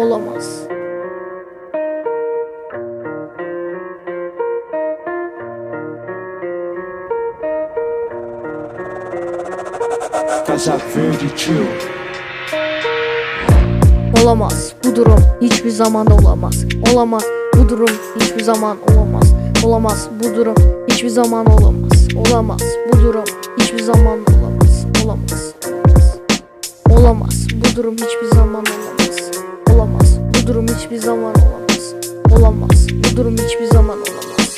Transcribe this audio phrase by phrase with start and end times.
[0.00, 0.60] Olamaz.
[14.22, 14.72] Olamaz.
[14.84, 16.64] Bu durum hiçbir zaman olamaz.
[16.92, 17.24] Olamaz.
[17.56, 17.86] Bu durum
[18.20, 19.34] hiçbir zaman olamaz.
[19.64, 20.08] Olamaz.
[20.20, 20.54] Bu durum
[20.90, 22.08] hiçbir zaman olamaz.
[22.16, 22.62] Olamaz.
[22.92, 23.24] Bu durum
[23.58, 24.86] hiçbir zaman olamaz.
[25.04, 25.54] Olamaz.
[25.68, 26.16] Olamaz.
[26.90, 27.46] Olamaz.
[27.52, 28.99] Bu durum hiçbir zaman olamaz.
[30.42, 31.94] Bu durum hiçbir zaman olamaz.
[32.38, 32.86] Olamaz.
[32.90, 34.56] Bu durum hiçbir zaman olamaz.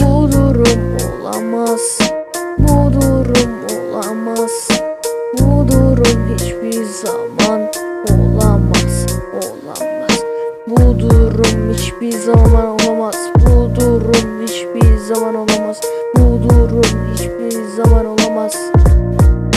[0.00, 1.98] Bu durum olamaz.
[2.58, 4.68] Bu durum olamaz.
[5.38, 7.60] Bu durum hiçbir zaman
[8.10, 9.06] olamaz.
[9.32, 10.20] Olamaz.
[10.66, 13.16] Bu durum hiçbir zaman olamaz.
[13.36, 15.80] Bu durum hiçbir zaman olamaz.
[16.16, 18.56] Bu durum hiçbir zaman olamaz.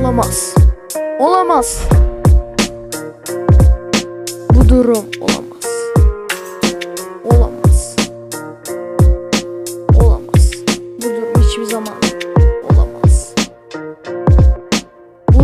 [0.00, 0.54] Olamaz.
[1.20, 1.82] Olamaz.
[4.54, 5.04] Bu durum.
[5.20, 5.37] Olamaz.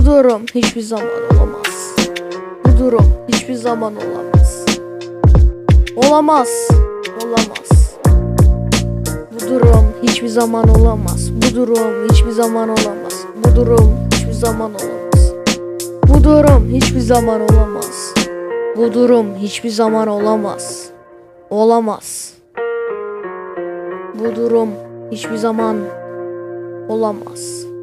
[0.05, 1.95] Bu durum hiçbir zaman olamaz.
[2.65, 4.65] Bu durum hiçbir zaman olamaz.
[5.97, 6.69] Olamaz.
[7.25, 7.97] Olamaz.
[9.33, 11.31] Bu durum hiçbir zaman olamaz.
[11.33, 13.27] Bu durum hiçbir zaman olamaz.
[13.45, 15.33] Bu durum hiçbir zaman olamaz.
[16.09, 18.15] Bu durum hiçbir zaman olamaz.
[18.77, 20.89] Bu durum hiçbir zaman olamaz.
[21.51, 22.33] Olamaz.
[24.15, 24.69] Bu durum
[25.11, 25.77] hiçbir zaman
[26.89, 27.74] olamaz.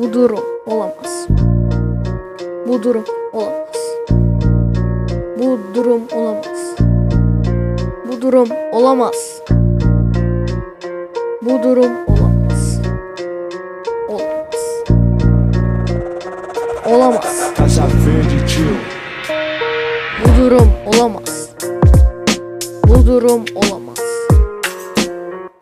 [0.00, 1.28] Bu durum olamaz.
[2.68, 3.76] Bu durum olamaz.
[5.38, 6.74] Bu durum olamaz.
[8.08, 9.42] Bu durum olamaz.
[11.42, 12.80] Bu durum olamaz.
[14.08, 14.60] Olamaz.
[16.86, 17.54] Olamaz.
[20.24, 21.50] Bu durum olamaz.
[22.88, 24.00] Bu durum olamaz.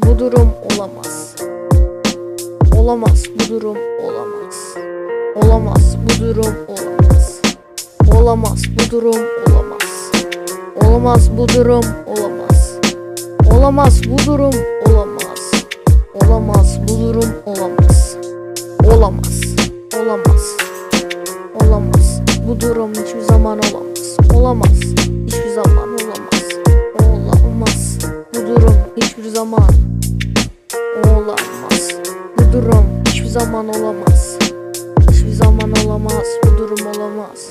[0.04, 0.57] Bu durum
[5.42, 5.96] Olamaz.
[6.04, 7.40] Bu durum olamaz.
[8.16, 8.62] Olamaz.
[8.68, 9.16] Bu durum
[9.46, 10.10] olamaz.
[10.84, 11.30] Olamaz.
[11.36, 12.78] Bu durum olamaz.
[13.52, 14.00] Olamaz.
[14.08, 14.54] Bu durum
[14.86, 15.50] olamaz.
[16.14, 16.78] Olamaz.
[16.88, 18.16] Bu durum olamaz.
[18.84, 19.40] Olamaz.
[19.96, 20.56] Olamaz.
[21.62, 22.20] Olamaz.
[22.48, 24.16] Bu durum hiçbir zaman olamaz.
[24.34, 24.80] Olamaz.
[25.26, 26.44] Hiçbir zaman olamaz.
[27.00, 27.98] Olamaz.
[28.34, 29.70] Bu durum hiçbir zaman
[31.04, 31.88] olamaz.
[32.38, 34.47] Bu durum hiçbir zaman olamaz.
[35.98, 36.26] Olamaz.
[36.44, 37.50] Bu durum olamaz.